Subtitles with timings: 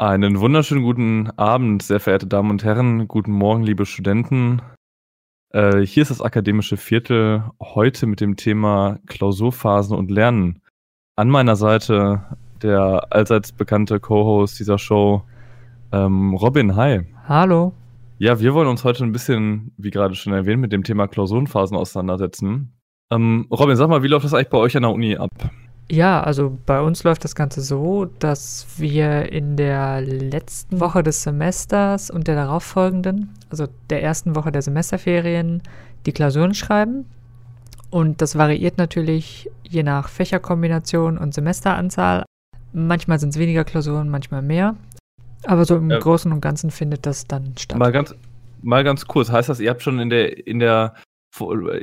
[0.00, 3.06] Einen wunderschönen guten Abend, sehr verehrte Damen und Herren.
[3.06, 4.62] Guten Morgen, liebe Studenten.
[5.50, 10.62] Äh, hier ist das akademische Viertel heute mit dem Thema Klausurphasen und Lernen.
[11.16, 12.24] An meiner Seite
[12.62, 15.22] der allseits bekannte Co-Host dieser Show,
[15.92, 16.76] ähm, Robin.
[16.76, 17.02] Hi.
[17.28, 17.74] Hallo.
[18.16, 21.76] Ja, wir wollen uns heute ein bisschen, wie gerade schon erwähnt, mit dem Thema Klausurenphasen
[21.76, 22.72] auseinandersetzen.
[23.10, 25.28] Ähm, Robin, sag mal, wie läuft das eigentlich bei euch an der Uni ab?
[25.90, 31.24] Ja, also bei uns läuft das Ganze so, dass wir in der letzten Woche des
[31.24, 35.62] Semesters und der darauffolgenden, also der ersten Woche der Semesterferien,
[36.06, 37.06] die Klausuren schreiben.
[37.90, 42.24] Und das variiert natürlich je nach Fächerkombination und Semesteranzahl.
[42.72, 44.76] Manchmal sind es weniger Klausuren, manchmal mehr.
[45.44, 45.98] Aber so im ja.
[45.98, 47.80] Großen und Ganzen findet das dann statt.
[47.80, 48.14] Mal ganz,
[48.62, 50.94] mal ganz kurz, heißt das, ihr habt schon in der, in der,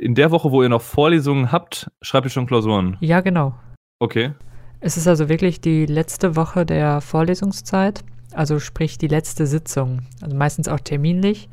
[0.00, 2.96] in der Woche, wo ihr noch Vorlesungen habt, schreibt ihr schon Klausuren?
[3.00, 3.54] Ja, genau.
[4.00, 4.32] Okay.
[4.80, 10.36] Es ist also wirklich die letzte Woche der Vorlesungszeit, also sprich die letzte Sitzung, also
[10.36, 11.48] meistens auch terminlich.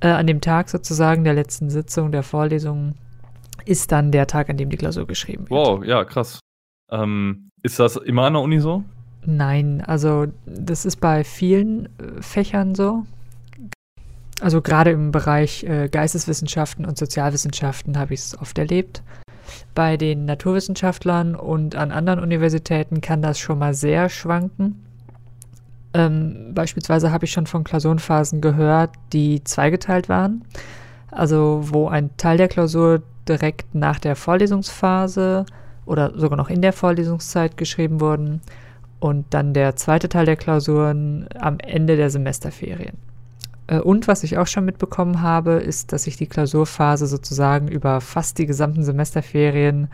[0.00, 2.94] Äh, an dem Tag sozusagen der letzten Sitzung der Vorlesung
[3.64, 5.50] ist dann der Tag, an dem die Klausur geschrieben wird.
[5.50, 6.38] Wow, ja, krass.
[6.90, 8.84] Ähm, ist das immer an der Uni so?
[9.26, 13.04] Nein, also das ist bei vielen äh, Fächern so.
[14.40, 19.02] Also gerade im Bereich äh, Geisteswissenschaften und Sozialwissenschaften habe ich es oft erlebt.
[19.78, 24.84] Bei den Naturwissenschaftlern und an anderen Universitäten kann das schon mal sehr schwanken.
[25.94, 30.44] Ähm, beispielsweise habe ich schon von Klausurenphasen gehört, die zweigeteilt waren.
[31.12, 35.46] Also wo ein Teil der Klausur direkt nach der Vorlesungsphase
[35.86, 38.40] oder sogar noch in der Vorlesungszeit geschrieben wurden
[38.98, 42.96] und dann der zweite Teil der Klausuren am Ende der Semesterferien.
[43.68, 48.00] Äh, und was ich auch schon mitbekommen habe, ist, dass sich die Klausurphase sozusagen über
[48.00, 49.88] fast die gesamten Semesterferien,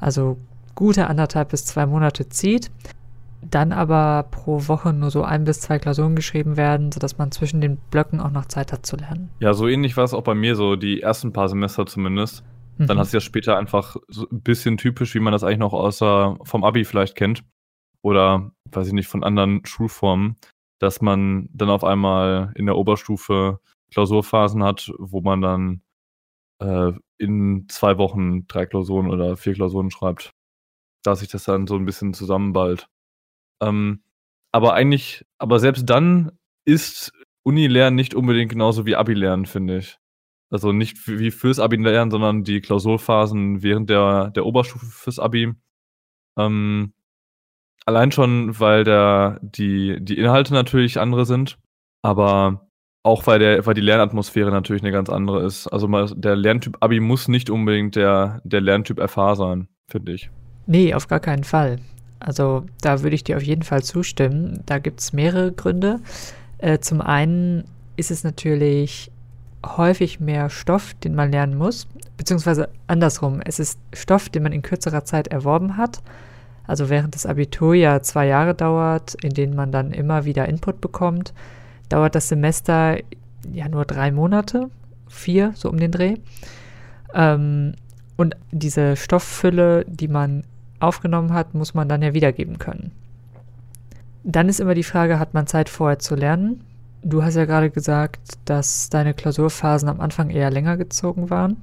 [0.00, 0.36] also
[0.74, 2.72] gute anderthalb bis zwei Monate zieht.
[3.42, 7.60] Dann aber pro Woche nur so ein bis zwei Klausuren geschrieben werden, sodass man zwischen
[7.62, 9.30] den Blöcken auch noch Zeit hat zu lernen.
[9.38, 12.44] Ja, so ähnlich war es auch bei mir, so die ersten paar Semester zumindest.
[12.76, 12.86] Mhm.
[12.86, 15.72] Dann hast du ja später einfach so ein bisschen typisch, wie man das eigentlich noch
[15.72, 17.42] außer vom Abi vielleicht kennt.
[18.02, 20.36] Oder, weiß ich nicht, von anderen Schulformen
[20.80, 23.60] dass man dann auf einmal in der Oberstufe
[23.92, 25.82] Klausurphasen hat, wo man dann
[26.58, 30.32] äh, in zwei Wochen drei Klausuren oder vier Klausuren schreibt.
[31.02, 32.88] Dass sich das dann so ein bisschen zusammenballt.
[33.60, 34.02] Ähm,
[34.52, 36.32] aber eigentlich, aber selbst dann
[36.64, 37.12] ist
[37.42, 39.98] Uni-Lernen nicht unbedingt genauso wie Abi-Lernen, finde ich.
[40.50, 45.54] Also nicht wie fürs Abi-Lernen, sondern die Klausurphasen während der, der Oberstufe fürs Abi.
[46.38, 46.94] Ähm,
[47.86, 51.58] Allein schon, weil der, die, die Inhalte natürlich andere sind,
[52.02, 52.68] aber
[53.02, 55.66] auch weil, der, weil die Lernatmosphäre natürlich eine ganz andere ist.
[55.68, 60.30] Also der Lerntyp Abi muss nicht unbedingt der, der Lerntyp FH sein, finde ich.
[60.66, 61.78] Nee, auf gar keinen Fall.
[62.20, 64.62] Also da würde ich dir auf jeden Fall zustimmen.
[64.66, 66.00] Da gibt es mehrere Gründe.
[66.58, 67.64] Äh, zum einen
[67.96, 69.10] ist es natürlich
[69.64, 71.86] häufig mehr Stoff, den man lernen muss,
[72.18, 73.40] beziehungsweise andersrum.
[73.44, 76.02] Es ist Stoff, den man in kürzerer Zeit erworben hat
[76.70, 80.80] also während das Abitur ja zwei Jahre dauert, in denen man dann immer wieder Input
[80.80, 81.34] bekommt,
[81.88, 82.96] dauert das Semester
[83.52, 84.70] ja nur drei Monate,
[85.08, 86.14] vier, so um den Dreh.
[87.12, 87.74] Ähm,
[88.16, 90.44] und diese Stofffülle, die man
[90.78, 92.92] aufgenommen hat, muss man dann ja wiedergeben können.
[94.22, 96.62] Dann ist immer die Frage, hat man Zeit vorher zu lernen?
[97.02, 101.56] Du hast ja gerade gesagt, dass deine Klausurphasen am Anfang eher länger gezogen waren.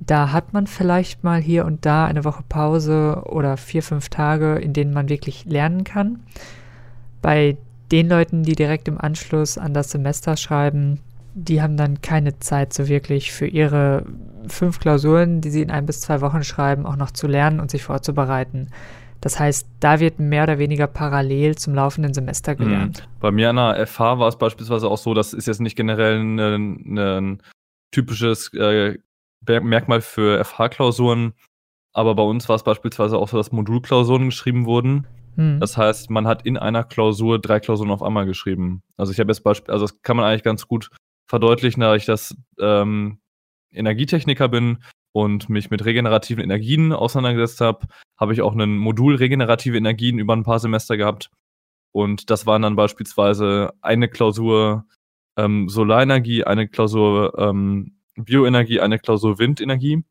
[0.00, 4.56] Da hat man vielleicht mal hier und da eine Woche Pause oder vier, fünf Tage,
[4.56, 6.20] in denen man wirklich lernen kann.
[7.20, 7.58] Bei
[7.92, 11.00] den Leuten, die direkt im Anschluss an das Semester schreiben,
[11.34, 14.04] die haben dann keine Zeit so wirklich für ihre
[14.48, 17.70] fünf Klausuren, die sie in ein bis zwei Wochen schreiben, auch noch zu lernen und
[17.70, 18.68] sich vorzubereiten.
[19.20, 22.58] Das heißt, da wird mehr oder weniger parallel zum laufenden Semester mhm.
[22.58, 23.08] gelernt.
[23.20, 26.18] Bei mir an der FH war es beispielsweise auch so, das ist jetzt nicht generell
[26.18, 27.42] ein, ein
[27.92, 28.98] typisches äh,
[29.46, 31.34] Merkmal für FH-Klausuren,
[31.92, 35.06] aber bei uns war es beispielsweise auch so, dass Modulklausuren geschrieben wurden.
[35.36, 35.60] Hm.
[35.60, 38.82] Das heißt, man hat in einer Klausur drei Klausuren auf einmal geschrieben.
[38.96, 40.90] Also ich habe jetzt Beispiel, also das kann man eigentlich ganz gut
[41.28, 43.20] verdeutlichen, da ich das ähm,
[43.72, 44.78] Energietechniker bin
[45.12, 47.86] und mich mit regenerativen Energien auseinandergesetzt habe,
[48.18, 51.30] habe ich auch ein Modul regenerative Energien über ein paar Semester gehabt.
[51.92, 54.84] Und das waren dann beispielsweise eine Klausur
[55.36, 60.04] ähm, Solarenergie, eine Klausur ähm, Bioenergie, eine Klausur Windenergie.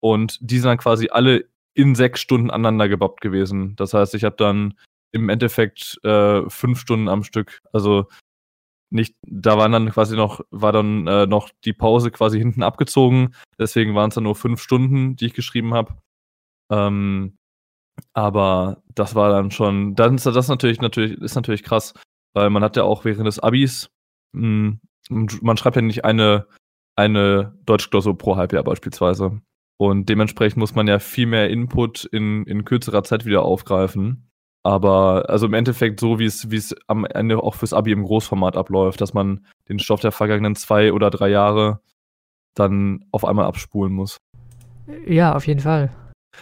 [0.00, 3.76] Und die sind dann quasi alle in sechs Stunden aneinander gebappt gewesen.
[3.76, 4.74] Das heißt, ich habe dann
[5.12, 8.06] im Endeffekt äh, fünf Stunden am Stück, also
[8.90, 13.34] nicht, da waren dann quasi noch, war dann äh, noch die Pause quasi hinten abgezogen.
[13.58, 15.96] Deswegen waren es dann nur fünf Stunden, die ich geschrieben habe.
[16.70, 17.38] Ähm,
[18.14, 21.94] aber das war dann schon, dann ist das natürlich, natürlich, ist natürlich krass.
[22.34, 23.90] weil man hat ja auch während des Abis,
[24.32, 24.78] mh,
[25.08, 26.46] hm, man schreibt ja nicht eine,
[26.96, 29.40] eine Deutschklausur pro Halbjahr beispielsweise.
[29.78, 34.28] Und dementsprechend muss man ja viel mehr Input in, in kürzerer Zeit wieder aufgreifen.
[34.64, 38.04] Aber also im Endeffekt so, wie es, wie es am Ende auch fürs Abi im
[38.04, 41.80] Großformat abläuft, dass man den Stoff der vergangenen zwei oder drei Jahre
[42.54, 44.18] dann auf einmal abspulen muss.
[45.06, 45.90] Ja, auf jeden Fall.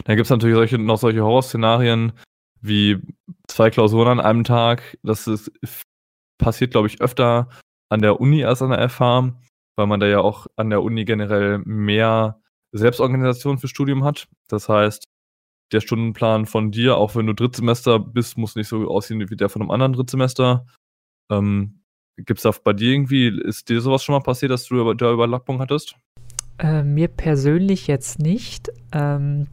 [0.05, 2.12] Dann gibt es natürlich solche, noch solche Horrorszenarien
[2.61, 3.00] wie
[3.49, 4.99] zwei Klausuren an einem Tag.
[5.03, 5.50] Das ist,
[6.38, 7.49] passiert, glaube ich, öfter
[7.88, 9.32] an der Uni als an der FH,
[9.81, 12.38] weil man da ja auch an der Uni generell mehr
[12.73, 14.29] Selbstorganisation für Studium hat.
[14.49, 15.05] Das heißt,
[15.73, 19.49] der Stundenplan von dir, auch wenn du Drittsemester bist, muss nicht so aussehen wie der
[19.49, 20.67] von einem anderen Drittsemester.
[21.32, 21.81] Ähm,
[22.19, 25.12] Gibt es da bei dir irgendwie, ist dir sowas schon mal passiert, dass du da
[25.12, 25.97] Überlappung hattest?
[26.59, 28.71] Äh, mir persönlich jetzt nicht.
[28.93, 29.47] Ähm,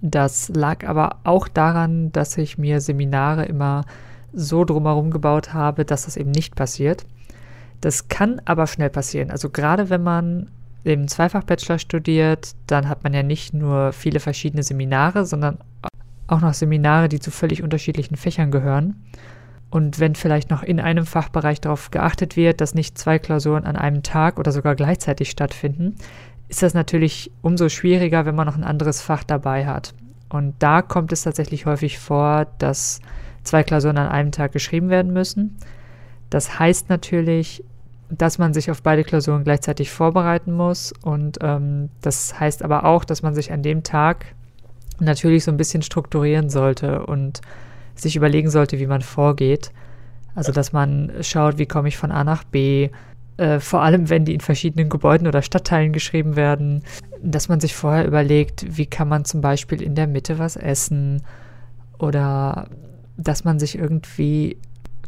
[0.00, 3.84] das lag aber auch daran, dass ich mir Seminare immer
[4.32, 7.04] so drumherum gebaut habe, dass das eben nicht passiert.
[7.80, 9.30] Das kann aber schnell passieren.
[9.30, 10.50] Also gerade wenn man
[10.84, 15.58] im Zweifach-Bachelor studiert, dann hat man ja nicht nur viele verschiedene Seminare, sondern
[16.26, 19.02] auch noch Seminare, die zu völlig unterschiedlichen Fächern gehören.
[19.70, 23.76] Und wenn vielleicht noch in einem Fachbereich darauf geachtet wird, dass nicht zwei Klausuren an
[23.76, 25.94] einem Tag oder sogar gleichzeitig stattfinden,
[26.48, 29.94] ist das natürlich umso schwieriger, wenn man noch ein anderes Fach dabei hat.
[30.28, 33.00] Und da kommt es tatsächlich häufig vor, dass
[33.44, 35.56] zwei Klausuren an einem Tag geschrieben werden müssen.
[36.30, 37.64] Das heißt natürlich,
[38.08, 40.92] dass man sich auf beide Klausuren gleichzeitig vorbereiten muss.
[41.02, 44.26] Und ähm, das heißt aber auch, dass man sich an dem Tag
[44.98, 47.40] natürlich so ein bisschen strukturieren sollte und
[47.94, 49.72] sich überlegen sollte, wie man vorgeht.
[50.34, 52.90] Also, dass man schaut, wie komme ich von A nach B,
[53.36, 56.82] äh, vor allem wenn die in verschiedenen Gebäuden oder Stadtteilen geschrieben werden,
[57.22, 61.22] dass man sich vorher überlegt, wie kann man zum Beispiel in der Mitte was essen
[61.98, 62.68] oder
[63.16, 64.56] dass man sich irgendwie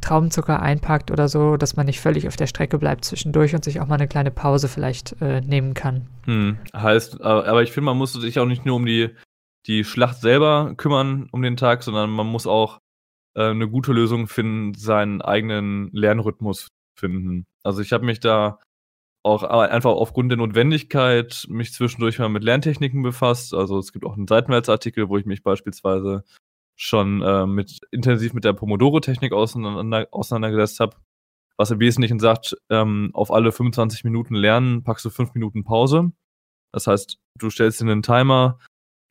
[0.03, 3.81] Traubenzucker einpackt oder so, dass man nicht völlig auf der Strecke bleibt zwischendurch und sich
[3.81, 6.09] auch mal eine kleine Pause vielleicht äh, nehmen kann.
[6.27, 9.11] Hm, heißt, aber ich finde, man muss sich auch nicht nur um die,
[9.67, 12.79] die Schlacht selber kümmern, um den Tag, sondern man muss auch
[13.35, 16.69] äh, eine gute Lösung finden, seinen eigenen Lernrhythmus
[16.99, 17.47] finden.
[17.63, 18.59] Also ich habe mich da
[19.25, 23.55] auch einfach aufgrund der Notwendigkeit mich zwischendurch mal mit Lerntechniken befasst.
[23.55, 26.25] Also es gibt auch einen Seitenwärtsartikel, wo ich mich beispielsweise
[26.83, 30.97] schon äh, mit, intensiv mit der Pomodoro-Technik auseinander, auseinandergesetzt habe,
[31.57, 36.13] was im Wesentlichen sagt, ähm, auf alle 25 Minuten lernen, packst du 5 Minuten Pause.
[36.73, 38.59] Das heißt, du stellst dir einen Timer,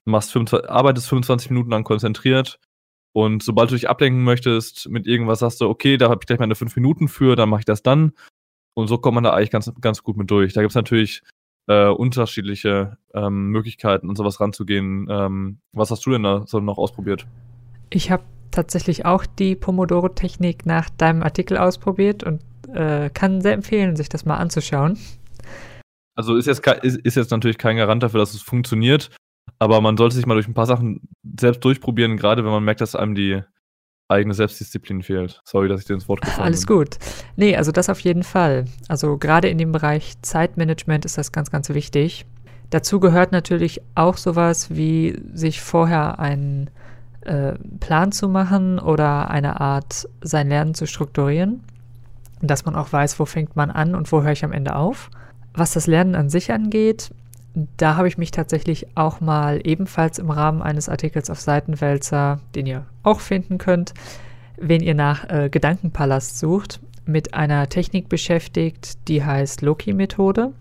[0.06, 2.60] machst 25, arbeitest 25 Minuten lang konzentriert
[3.14, 6.40] und sobald du dich ablenken möchtest mit irgendwas, sagst du, okay, da habe ich gleich
[6.40, 8.14] meine 5 Minuten für, dann mache ich das dann.
[8.74, 10.54] Und so kommt man da eigentlich ganz, ganz gut mit durch.
[10.54, 11.24] Da gibt es natürlich
[11.68, 15.08] äh, unterschiedliche ähm, Möglichkeiten, und sowas ranzugehen.
[15.10, 17.28] Ähm, was hast du denn da so noch ausprobiert?
[17.92, 22.42] Ich habe tatsächlich auch die Pomodoro-Technik nach deinem Artikel ausprobiert und
[22.74, 24.98] äh, kann sehr empfehlen, sich das mal anzuschauen.
[26.16, 29.10] Also ist jetzt, ist, ist jetzt natürlich kein Garant dafür, dass es funktioniert,
[29.60, 31.08] aber man sollte sich mal durch ein paar Sachen
[31.40, 33.42] selbst durchprobieren, gerade wenn man merkt, dass einem die
[34.10, 35.42] eigene Selbstdisziplin fehlt.
[35.46, 36.78] Sorry, dass ich dir ins Wort gefallen Alles bin.
[36.78, 36.98] gut.
[37.38, 38.66] Nee, also das auf jeden Fall.
[38.90, 42.26] Also gerade in dem Bereich Zeitmanagement ist das ganz, ganz wichtig.
[42.70, 46.70] Dazu gehört natürlich auch sowas wie sich vorher einen
[47.22, 51.64] äh, Plan zu machen oder eine Art, sein Lernen zu strukturieren,
[52.42, 55.10] dass man auch weiß, wo fängt man an und wo höre ich am Ende auf.
[55.54, 57.12] Was das Lernen an sich angeht,
[57.78, 62.66] da habe ich mich tatsächlich auch mal ebenfalls im Rahmen eines Artikels auf Seitenwälzer, den
[62.66, 63.94] ihr auch finden könnt,
[64.58, 70.54] wenn ihr nach äh, Gedankenpalast sucht, mit einer Technik beschäftigt, die heißt Loki-Methode.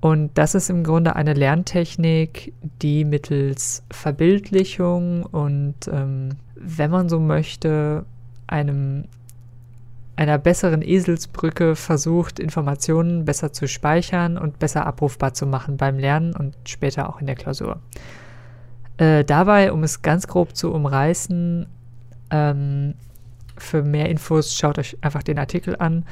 [0.00, 7.20] Und das ist im Grunde eine Lerntechnik, die mittels Verbildlichung und, ähm, wenn man so
[7.20, 8.06] möchte,
[8.46, 9.04] einem,
[10.16, 16.34] einer besseren Eselsbrücke versucht, Informationen besser zu speichern und besser abrufbar zu machen beim Lernen
[16.34, 17.80] und später auch in der Klausur.
[18.96, 21.66] Äh, dabei, um es ganz grob zu umreißen,
[22.30, 22.94] ähm,
[23.56, 26.04] für mehr Infos schaut euch einfach den Artikel an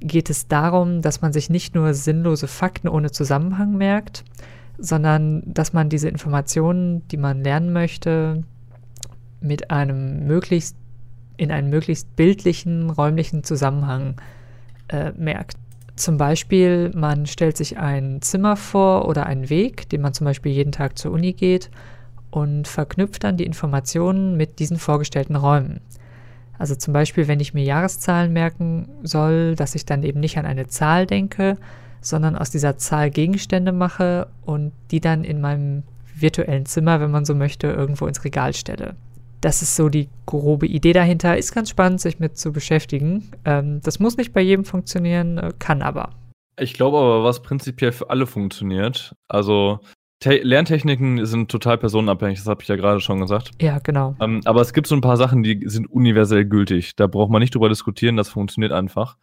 [0.00, 4.24] geht es darum, dass man sich nicht nur sinnlose Fakten ohne Zusammenhang merkt,
[4.78, 8.44] sondern dass man diese Informationen, die man lernen möchte,
[9.40, 10.76] mit einem möglichst
[11.36, 14.16] in einem möglichst bildlichen, räumlichen Zusammenhang
[14.88, 15.56] äh, merkt.
[15.94, 20.52] Zum Beispiel, man stellt sich ein Zimmer vor oder einen Weg, den man zum Beispiel
[20.52, 21.70] jeden Tag zur Uni geht
[22.30, 25.80] und verknüpft dann die Informationen mit diesen vorgestellten Räumen.
[26.58, 30.46] Also zum Beispiel, wenn ich mir Jahreszahlen merken soll, dass ich dann eben nicht an
[30.46, 31.56] eine Zahl denke,
[32.00, 35.84] sondern aus dieser Zahl Gegenstände mache und die dann in meinem
[36.14, 38.96] virtuellen Zimmer, wenn man so möchte, irgendwo ins Regal stelle.
[39.40, 41.38] das ist so die grobe Idee dahinter.
[41.38, 43.30] Ist ganz spannend, sich mit zu beschäftigen.
[43.44, 46.10] Ähm, das muss nicht bei jedem funktionieren, äh, kann aber.
[46.58, 49.14] Ich glaube aber, was prinzipiell für alle funktioniert.
[49.28, 49.78] Also
[50.24, 53.52] Lerntechniken sind total personenabhängig, das habe ich ja gerade schon gesagt.
[53.60, 54.16] Ja, genau.
[54.20, 56.96] Ähm, aber es gibt so ein paar Sachen, die sind universell gültig.
[56.96, 59.16] Da braucht man nicht drüber diskutieren, das funktioniert einfach.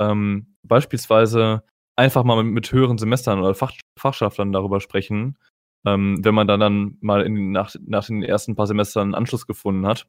[0.00, 1.62] Ähm, beispielsweise
[1.96, 5.36] einfach mal mit, mit höheren Semestern oder Fach, Fachschaftlern darüber sprechen,
[5.84, 9.46] ähm, wenn man dann, dann mal in, nach, nach den ersten paar Semestern einen Anschluss
[9.46, 10.08] gefunden hat,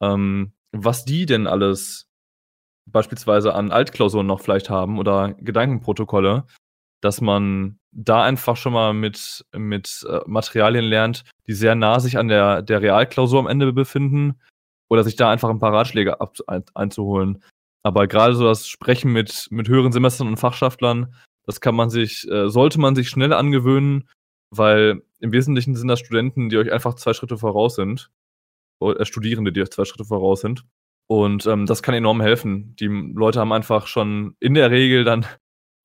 [0.00, 2.08] ähm, was die denn alles
[2.86, 6.44] beispielsweise an Altklausuren noch vielleicht haben oder Gedankenprotokolle,
[7.00, 12.18] dass man da einfach schon mal mit, mit äh, Materialien lernt, die sehr nah sich
[12.18, 14.40] an der, der Realklausur am Ende befinden
[14.88, 17.42] oder sich da einfach ein paar Ratschläge ab, ein, einzuholen.
[17.82, 21.14] Aber gerade so das Sprechen mit, mit höheren Semestern und Fachschaftlern,
[21.46, 24.08] das kann man sich, äh, sollte man sich schnell angewöhnen,
[24.50, 28.10] weil im Wesentlichen sind das Studenten, die euch einfach zwei Schritte voraus sind.
[28.78, 30.64] Oder äh, Studierende, die euch zwei Schritte voraus sind.
[31.06, 32.76] Und ähm, das kann enorm helfen.
[32.76, 35.26] Die Leute haben einfach schon in der Regel dann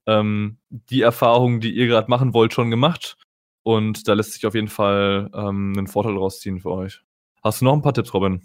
[0.08, 3.18] ähm, die Erfahrungen, die ihr gerade machen wollt, schon gemacht.
[3.64, 7.02] Und da lässt sich auf jeden Fall ähm, einen Vorteil rausziehen für euch.
[7.44, 8.42] Hast du noch ein paar Tipps, Robin?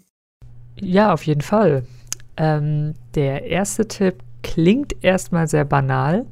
[0.75, 1.85] Ja, auf jeden Fall.
[2.37, 6.25] Ähm, der erste Tipp klingt erstmal sehr banal,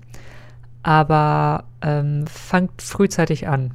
[0.81, 3.71] aber ähm, fangt frühzeitig an.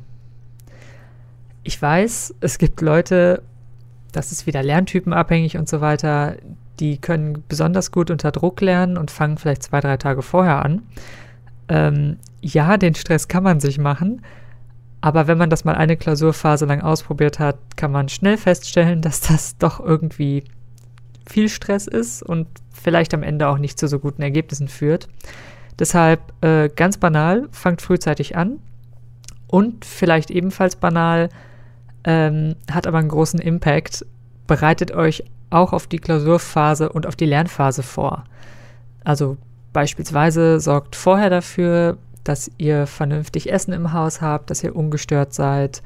[1.63, 3.43] Ich weiß, es gibt Leute,
[4.13, 6.37] das ist wieder lerntypenabhängig und so weiter,
[6.81, 10.83] die können besonders gut unter Druck lernen und fangen vielleicht zwei, drei Tage vorher an.
[11.69, 14.23] Ähm, ja, den Stress kann man sich machen,
[15.01, 19.21] aber wenn man das mal eine Klausurphase lang ausprobiert hat, kann man schnell feststellen, dass
[19.21, 20.45] das doch irgendwie
[21.27, 25.09] viel Stress ist und vielleicht am Ende auch nicht zu so guten Ergebnissen führt.
[25.79, 28.61] Deshalb äh, ganz banal, fangt frühzeitig an
[29.47, 31.29] und vielleicht ebenfalls banal,
[32.05, 34.07] ähm, hat aber einen großen Impact,
[34.47, 38.25] bereitet euch auch auf die Klausurphase und auf die Lernphase vor.
[39.05, 39.37] Also
[39.75, 45.83] beispielsweise sorgt vorher dafür, dass ihr vernünftig Essen im Haus habt, dass ihr ungestört seid,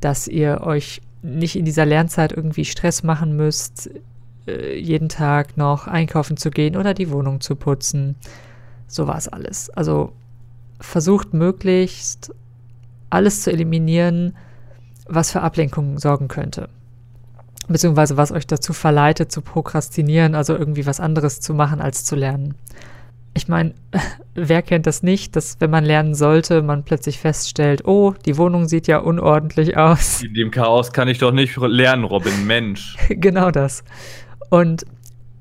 [0.00, 3.90] dass ihr euch nicht in dieser Lernzeit irgendwie Stress machen müsst,
[4.46, 8.16] äh, jeden Tag noch einkaufen zu gehen oder die Wohnung zu putzen.
[8.86, 9.68] So war es alles.
[9.70, 10.12] Also
[10.80, 12.32] versucht möglichst
[13.10, 14.36] alles zu eliminieren,
[15.06, 16.68] was für Ablenkungen sorgen könnte.
[17.66, 22.16] Beziehungsweise was euch dazu verleitet zu prokrastinieren, also irgendwie was anderes zu machen als zu
[22.16, 22.54] lernen.
[23.38, 23.72] Ich meine,
[24.34, 28.66] wer kennt das nicht, dass wenn man lernen sollte, man plötzlich feststellt, oh, die Wohnung
[28.66, 30.24] sieht ja unordentlich aus.
[30.24, 32.96] In dem Chaos kann ich doch nicht lernen, Robin, Mensch.
[33.08, 33.84] genau das.
[34.50, 34.84] Und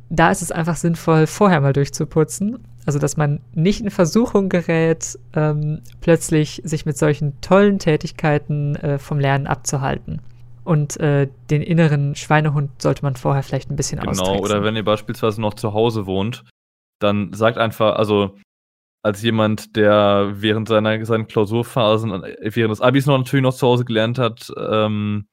[0.09, 2.59] da ist es einfach sinnvoll, vorher mal durchzuputzen.
[2.85, 8.99] Also, dass man nicht in Versuchung gerät, ähm, plötzlich sich mit solchen tollen Tätigkeiten äh,
[8.99, 10.21] vom Lernen abzuhalten.
[10.63, 14.35] Und äh, den inneren Schweinehund sollte man vorher vielleicht ein bisschen genau, austricksen.
[14.43, 16.43] Genau, oder wenn ihr beispielsweise noch zu Hause wohnt,
[16.99, 18.37] dann sagt einfach, also
[19.03, 23.67] als jemand, der während seiner seinen Klausurphasen, äh, während des Abis noch natürlich noch zu
[23.67, 25.27] Hause gelernt hat, ähm,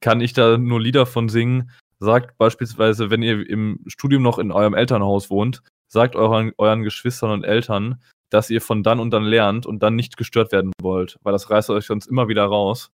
[0.00, 4.50] kann ich da nur Lieder von singen sagt beispielsweise, wenn ihr im Studium noch in
[4.50, 9.24] eurem Elternhaus wohnt, sagt euren, euren Geschwistern und Eltern, dass ihr von dann und dann
[9.24, 12.90] lernt und dann nicht gestört werden wollt, weil das reißt euch sonst immer wieder raus.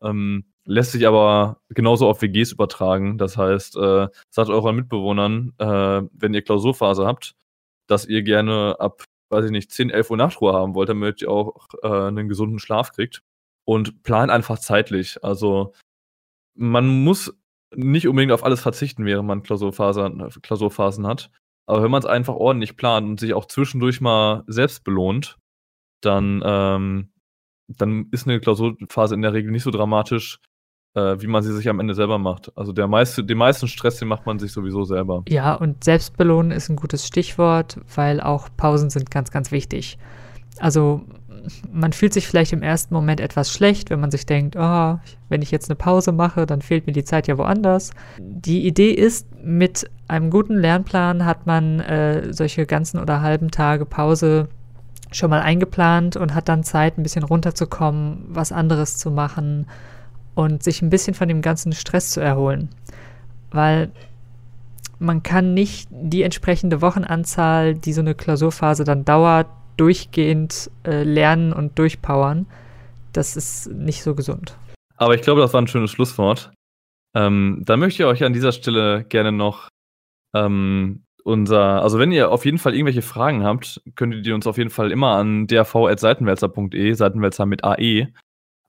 [0.00, 3.18] Ähm, lässt sich aber genauso auf WGs übertragen.
[3.18, 7.34] Das heißt, äh, sagt euren Mitbewohnern, äh, wenn ihr Klausurphase habt,
[7.86, 11.30] dass ihr gerne ab, weiß ich nicht, 10, 11 Uhr Nachtruhe haben wollt, damit ihr
[11.30, 13.22] auch äh, einen gesunden Schlaf kriegt.
[13.64, 15.22] Und plan einfach zeitlich.
[15.24, 15.72] Also
[16.54, 17.36] man muss
[17.74, 21.30] nicht unbedingt auf alles verzichten, während man Klausurphasen, hat.
[21.66, 25.36] Aber wenn man es einfach ordentlich plant und sich auch zwischendurch mal selbst belohnt,
[26.00, 27.12] dann, ähm,
[27.68, 30.38] dann ist eine Klausurphase in der Regel nicht so dramatisch,
[30.96, 32.50] äh, wie man sie sich am Ende selber macht.
[32.56, 35.22] Also der meiste, den meisten Stress, den macht man sich sowieso selber.
[35.28, 39.98] Ja, und Selbstbelohnen ist ein gutes Stichwort, weil auch Pausen sind ganz, ganz wichtig.
[40.58, 41.02] Also
[41.70, 44.98] man fühlt sich vielleicht im ersten Moment etwas schlecht, wenn man sich denkt, oh,
[45.28, 47.90] wenn ich jetzt eine Pause mache, dann fehlt mir die Zeit ja woanders.
[48.18, 53.84] Die Idee ist, mit einem guten Lernplan hat man äh, solche ganzen oder halben Tage
[53.84, 54.48] Pause
[55.12, 59.66] schon mal eingeplant und hat dann Zeit, ein bisschen runterzukommen, was anderes zu machen
[60.36, 62.68] und sich ein bisschen von dem ganzen Stress zu erholen.
[63.50, 63.90] Weil
[64.98, 71.52] man kann nicht die entsprechende Wochenanzahl, die so eine Klausurphase dann dauert, durchgehend äh, lernen
[71.52, 72.46] und durchpowern.
[73.12, 74.56] Das ist nicht so gesund.
[74.96, 76.52] Aber ich glaube, das war ein schönes Schlusswort.
[77.14, 79.68] Ähm, da möchte ich euch an dieser Stelle gerne noch
[80.34, 84.46] ähm, unser, also wenn ihr auf jeden Fall irgendwelche Fragen habt, könnt ihr die uns
[84.46, 88.08] auf jeden Fall immer an drv.seitenwälzer.de, Seitenwälzer mit AE,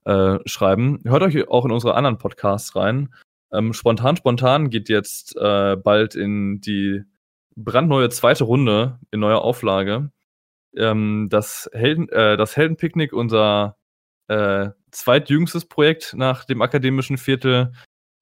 [0.08, 1.00] äh, schreiben.
[1.04, 3.14] Hört euch auch in unsere anderen Podcasts rein.
[3.52, 7.02] Ähm, spontan, spontan geht jetzt äh, bald in die
[7.56, 10.10] brandneue zweite Runde in neuer Auflage.
[10.74, 13.76] Ähm, das, Helden, äh, das Heldenpicknick, unser
[14.28, 17.72] äh, zweitjüngstes Projekt nach dem akademischen Viertel,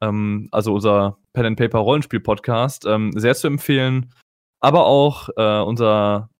[0.00, 4.12] ähm, also unser Pen and Paper Rollenspiel Podcast, ähm, sehr zu empfehlen.
[4.60, 6.30] Aber auch äh, unser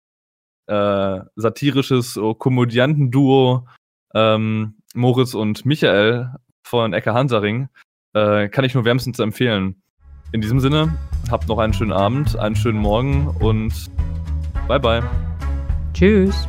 [0.69, 3.69] satirisches oh, Komödiantenduo
[4.17, 7.69] ähm, Moritz und Michael von Ecke Hansaring
[8.15, 9.83] äh, kann ich nur wärmstens empfehlen.
[10.33, 10.97] In diesem Sinne,
[11.31, 13.73] habt noch einen schönen Abend, einen schönen Morgen und
[14.67, 15.03] bye bye.
[15.93, 16.49] Tschüss.